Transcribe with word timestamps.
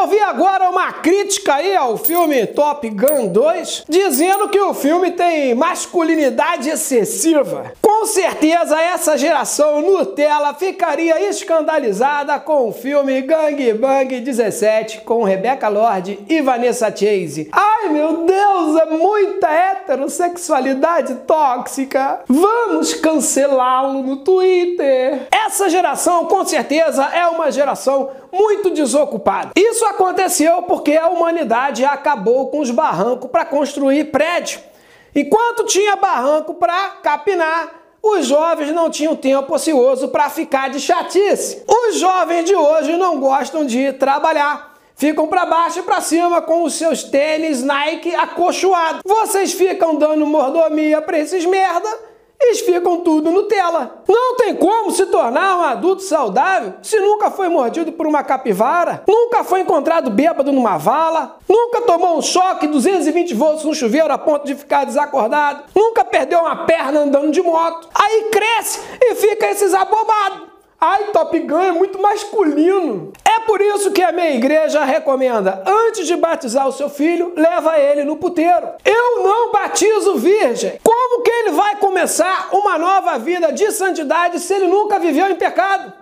Eu 0.00 0.06
vi 0.06 0.18
agora 0.18 0.70
uma 0.70 0.94
crítica 0.94 1.56
aí 1.56 1.76
ao 1.76 1.98
filme 1.98 2.46
Top 2.46 2.88
Gun 2.88 3.28
2, 3.28 3.84
dizendo 3.86 4.48
que 4.48 4.58
o 4.58 4.72
filme 4.72 5.10
tem 5.10 5.54
masculinidade 5.54 6.70
excessiva. 6.70 7.72
Com 7.82 8.06
certeza 8.06 8.80
essa 8.80 9.18
geração 9.18 9.82
Nutella 9.82 10.54
ficaria 10.54 11.28
escandalizada 11.28 12.40
com 12.40 12.66
o 12.66 12.72
filme 12.72 13.20
Gang 13.20 13.74
Bang 13.74 14.20
17 14.20 15.02
com 15.02 15.22
Rebecca 15.22 15.68
Lord 15.68 16.18
e 16.26 16.40
Vanessa 16.40 16.86
Chase. 16.86 17.50
Ai 17.52 17.90
meu 17.90 18.24
Deus, 18.24 18.76
é 18.80 18.86
muita 18.86 19.50
heterossexualidade 19.50 21.14
tóxica. 21.26 22.20
Vamos 22.26 22.94
cancelá-lo 22.94 24.02
no 24.02 24.16
Twitter. 24.16 25.26
Essa 25.30 25.68
geração 25.68 26.24
com 26.24 26.42
certeza 26.46 27.04
é 27.04 27.26
uma 27.26 27.52
geração 27.52 28.08
muito 28.32 28.70
desocupada. 28.70 29.52
Isso 29.56 29.84
aconteceu 29.84 30.62
porque 30.62 30.96
a 30.96 31.08
humanidade 31.08 31.84
acabou 31.84 32.48
com 32.48 32.60
os 32.60 32.70
barrancos 32.70 33.30
para 33.30 33.44
construir 33.44 34.04
prédio. 34.10 34.60
Enquanto 35.14 35.64
tinha 35.64 35.96
barranco 35.96 36.54
para 36.54 36.90
capinar, 37.02 37.68
os 38.02 38.26
jovens 38.26 38.72
não 38.72 38.88
tinham 38.88 39.14
tempo 39.14 39.54
ocioso 39.54 40.08
para 40.08 40.30
ficar 40.30 40.70
de 40.70 40.80
chatice. 40.80 41.62
Os 41.66 41.96
jovens 41.96 42.44
de 42.44 42.54
hoje 42.54 42.96
não 42.96 43.18
gostam 43.18 43.66
de 43.66 43.92
trabalhar. 43.92 44.70
Ficam 44.94 45.26
para 45.26 45.46
baixo 45.46 45.78
e 45.80 45.82
para 45.82 46.00
cima 46.00 46.42
com 46.42 46.62
os 46.62 46.74
seus 46.74 47.02
tênis 47.02 47.62
Nike 47.62 48.14
acolchoados. 48.14 49.02
Vocês 49.04 49.52
ficam 49.52 49.96
dando 49.96 50.26
mordomia 50.26 51.00
para 51.00 51.18
esses 51.18 51.44
merda 51.46 52.09
eles 52.40 52.60
ficam 52.60 53.00
tudo 53.00 53.30
Nutella. 53.30 54.02
Não 54.08 54.36
tem 54.36 54.56
como 54.56 54.90
se 54.90 55.06
tornar 55.06 55.58
um 55.58 55.62
adulto 55.62 56.02
saudável 56.02 56.74
se 56.82 56.98
nunca 56.98 57.30
foi 57.30 57.48
mordido 57.48 57.92
por 57.92 58.06
uma 58.06 58.22
capivara, 58.24 59.02
nunca 59.06 59.44
foi 59.44 59.60
encontrado 59.60 60.10
bêbado 60.10 60.50
numa 60.50 60.78
vala, 60.78 61.36
nunca 61.48 61.82
tomou 61.82 62.16
um 62.16 62.22
choque 62.22 62.66
220 62.66 63.34
volts 63.34 63.64
no 63.64 63.74
chuveiro 63.74 64.12
a 64.12 64.18
ponto 64.18 64.46
de 64.46 64.54
ficar 64.54 64.84
desacordado, 64.84 65.64
nunca 65.74 66.04
perdeu 66.04 66.40
uma 66.40 66.64
perna 66.64 67.00
andando 67.00 67.30
de 67.30 67.42
moto. 67.42 67.88
Aí 67.94 68.30
cresce 68.30 68.80
e 69.00 69.14
fica 69.14 69.46
esses 69.46 69.74
abobados. 69.74 70.48
Ai, 70.80 71.10
Top 71.12 71.38
Gun 71.38 71.60
é 71.60 71.72
muito 71.72 72.00
masculino. 72.00 73.12
Por 73.50 73.60
isso 73.60 73.90
que 73.90 74.00
a 74.00 74.12
minha 74.12 74.30
igreja 74.30 74.84
recomenda, 74.84 75.64
antes 75.66 76.06
de 76.06 76.14
batizar 76.14 76.68
o 76.68 76.72
seu 76.72 76.88
filho, 76.88 77.32
leva 77.34 77.80
ele 77.80 78.04
no 78.04 78.16
puteiro. 78.16 78.68
Eu 78.84 79.24
não 79.24 79.50
batizo 79.50 80.14
virgem. 80.18 80.78
Como 80.84 81.24
que 81.24 81.30
ele 81.32 81.50
vai 81.50 81.74
começar 81.74 82.50
uma 82.52 82.78
nova 82.78 83.18
vida 83.18 83.52
de 83.52 83.72
santidade 83.72 84.38
se 84.38 84.54
ele 84.54 84.68
nunca 84.68 85.00
viveu 85.00 85.26
em 85.26 85.34
pecado? 85.34 85.92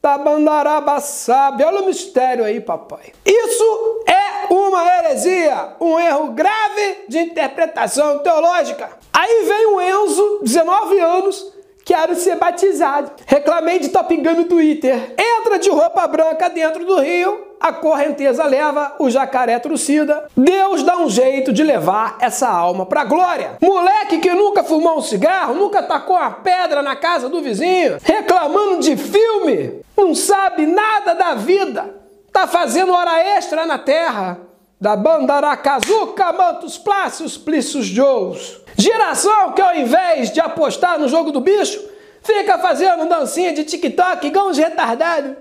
Tabandarabaçabe. 0.00 1.64
Olha 1.64 1.80
o 1.80 1.86
mistério 1.86 2.44
aí, 2.44 2.60
papai. 2.60 3.12
Isso 3.26 4.04
é 4.06 4.54
uma 4.54 4.86
heresia, 4.98 5.74
um 5.80 5.98
erro 5.98 6.28
grave 6.28 7.06
de 7.08 7.18
interpretação 7.18 8.20
teológica. 8.20 8.88
Aí 9.12 9.42
vem 9.46 9.66
o 9.66 9.80
Enzo, 9.80 10.38
19 10.44 11.00
anos, 11.00 11.54
Quero 11.84 12.16
ser 12.16 12.36
batizado. 12.36 13.12
Reclamei 13.26 13.78
de 13.78 13.90
Top 13.90 14.16
Gun 14.16 14.34
no 14.34 14.44
Twitter. 14.44 15.14
Entra 15.18 15.58
de 15.58 15.68
roupa 15.68 16.06
branca 16.06 16.48
dentro 16.48 16.84
do 16.84 16.98
rio, 16.98 17.48
a 17.60 17.72
correnteza 17.72 18.44
leva, 18.46 18.94
o 18.98 19.10
jacaré 19.10 19.58
trucida. 19.58 20.26
Deus 20.34 20.82
dá 20.82 20.96
um 20.96 21.10
jeito 21.10 21.52
de 21.52 21.62
levar 21.62 22.16
essa 22.20 22.48
alma 22.48 22.86
pra 22.86 23.04
glória. 23.04 23.58
Moleque 23.60 24.18
que 24.18 24.32
nunca 24.32 24.64
fumou 24.64 24.98
um 24.98 25.02
cigarro, 25.02 25.54
nunca 25.54 25.82
tacou 25.82 26.16
uma 26.16 26.30
pedra 26.30 26.82
na 26.82 26.96
casa 26.96 27.28
do 27.28 27.42
vizinho, 27.42 27.98
reclamando 28.02 28.80
de 28.80 28.96
filme, 28.96 29.82
não 29.96 30.14
sabe 30.14 30.66
nada 30.66 31.14
da 31.14 31.34
vida, 31.34 31.94
tá 32.32 32.46
fazendo 32.46 32.92
hora 32.92 33.20
extra 33.36 33.66
na 33.66 33.78
terra. 33.78 34.40
Da 34.80 34.96
Bandaracazuca, 34.96 36.32
Mantos 36.32 36.76
Plácios, 36.76 37.38
Plícios 37.38 37.86
Joes. 37.86 38.63
Geração 38.76 39.52
que 39.52 39.62
ao 39.62 39.74
invés 39.76 40.30
de 40.30 40.40
apostar 40.40 40.98
no 40.98 41.08
jogo 41.08 41.30
do 41.30 41.40
bicho, 41.40 41.80
fica 42.22 42.58
fazendo 42.58 43.08
dancinha 43.08 43.52
de 43.52 43.64
TikTok 43.64 44.26
igual 44.26 44.48
uns 44.48 44.58
retardados. 44.58 45.36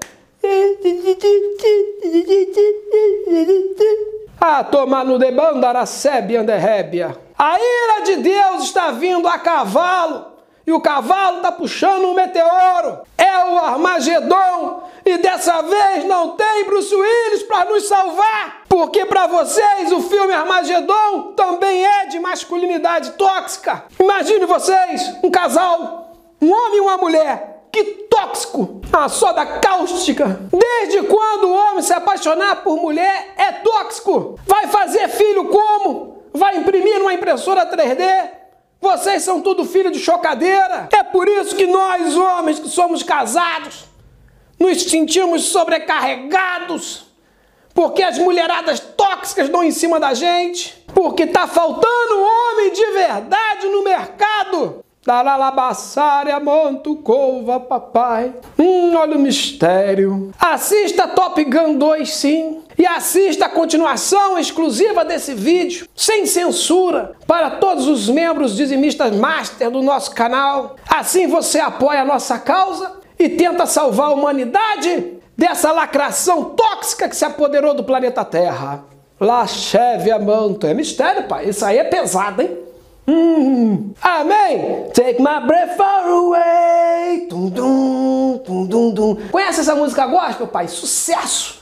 Ah, 4.39 4.63
tomar 4.63 5.05
no 5.05 5.17
debandara 5.17 5.85
sébia 5.85 6.43
rébia. 6.57 7.17
A 7.37 7.57
ira 7.59 8.05
de 8.05 8.15
Deus 8.17 8.63
está 8.63 8.91
vindo 8.91 9.27
a 9.27 9.39
cavalo 9.39 10.33
e 10.67 10.71
o 10.71 10.81
cavalo 10.81 11.37
está 11.37 11.51
puxando 11.51 12.05
um 12.05 12.13
meteoro. 12.13 12.99
É 13.17 13.45
o 13.45 13.57
Armagedon 13.57 14.83
e 15.05 15.17
dessa 15.17 15.61
vez 15.61 16.05
não 16.05 16.35
tem 16.37 16.65
Bruce 16.65 16.93
Willis 16.93 17.43
para 17.43 17.65
nos 17.65 17.87
salvar. 17.87 18.63
Porque 18.67 19.05
para 19.05 19.27
vocês 19.27 19.91
o 19.91 20.01
filme 20.01 20.33
Armagedon 20.33 21.33
também 21.35 21.85
é 21.85 21.92
masculinidade 22.43 23.11
tóxica. 23.11 23.85
Imagine 23.99 24.45
vocês, 24.45 25.15
um 25.23 25.31
casal, 25.31 26.35
um 26.41 26.51
homem 26.51 26.77
e 26.77 26.81
uma 26.81 26.97
mulher. 26.97 27.67
Que 27.71 27.83
tóxico! 28.09 28.81
A 28.91 29.09
soda 29.09 29.45
cáustica. 29.45 30.41
Desde 30.51 31.07
quando 31.07 31.45
o 31.45 31.53
homem 31.53 31.81
se 31.81 31.93
apaixonar 31.93 32.57
por 32.57 32.77
mulher 32.77 33.33
é 33.37 33.51
tóxico? 33.53 34.39
Vai 34.45 34.67
fazer 34.67 35.07
filho 35.07 35.45
como? 35.45 36.23
Vai 36.33 36.57
imprimir 36.57 36.99
numa 36.99 37.13
impressora 37.13 37.65
3D? 37.65 38.29
Vocês 38.79 39.23
são 39.23 39.41
tudo 39.41 39.65
filho 39.65 39.89
de 39.89 39.99
chocadeira. 39.99 40.89
É 40.91 41.01
por 41.01 41.27
isso 41.27 41.55
que 41.55 41.65
nós, 41.65 42.15
homens 42.15 42.59
que 42.59 42.67
somos 42.67 43.01
casados, 43.01 43.85
nos 44.59 44.83
sentimos 44.83 45.45
sobrecarregados. 45.45 47.05
Porque 47.73 48.03
as 48.03 48.19
mulheradas 48.19 48.79
tóxicas 48.79 49.49
dão 49.49 49.63
em 49.63 49.71
cima 49.71 49.99
da 49.99 50.13
gente. 50.13 50.82
Porque 51.03 51.27
tá 51.27 51.45
faltando 51.45 52.15
homem 52.15 52.71
de 52.71 52.85
verdade 52.91 53.67
no 53.67 53.83
mercado. 53.83 54.85
Dalalabassária, 55.05 56.39
Montucova, 56.39 57.59
papai. 57.59 58.33
Hum, 58.57 58.95
olha 58.95 59.17
o 59.17 59.19
mistério. 59.19 60.31
Assista 60.39 61.05
Top 61.09 61.43
Gun 61.43 61.75
2, 61.75 62.09
sim. 62.09 62.61
E 62.77 62.85
assista 62.87 63.47
a 63.47 63.49
continuação 63.49 64.39
exclusiva 64.39 65.03
desse 65.03 65.33
vídeo, 65.33 65.89
sem 65.93 66.25
censura, 66.25 67.17
para 67.27 67.49
todos 67.51 67.85
os 67.85 68.07
membros 68.07 68.55
dizimistas 68.55 69.13
master 69.13 69.69
do 69.69 69.81
nosso 69.81 70.15
canal. 70.15 70.77
Assim 70.87 71.27
você 71.27 71.59
apoia 71.59 72.03
a 72.03 72.05
nossa 72.05 72.39
causa 72.39 72.93
e 73.19 73.27
tenta 73.27 73.65
salvar 73.65 74.07
a 74.07 74.13
humanidade 74.13 75.17
dessa 75.37 75.69
lacração 75.73 76.45
tóxica 76.55 77.09
que 77.09 77.15
se 77.17 77.25
apoderou 77.25 77.73
do 77.73 77.83
planeta 77.83 78.23
Terra. 78.23 78.92
La 79.23 79.47
cheve 79.47 80.11
a 80.11 80.19
manto. 80.19 80.67
É 80.67 80.73
mistério, 80.73 81.23
pai. 81.23 81.47
Isso 81.47 81.63
aí 81.63 81.77
é 81.77 81.83
pesado, 81.85 82.41
hein? 82.41 82.57
Hum. 83.07 83.91
Amém! 84.01 84.87
Take 84.93 85.21
my 85.21 85.45
breath 85.45 85.77
far 85.77 86.07
away. 86.07 87.27
Dum, 87.29 87.49
dum, 87.49 88.41
dum, 88.45 88.65
dum, 88.65 88.93
dum. 88.93 89.15
Conhece 89.31 89.61
essa 89.61 89.75
música 89.75 90.05
gospel, 90.07 90.47
pai? 90.47 90.67
Sucesso! 90.67 91.51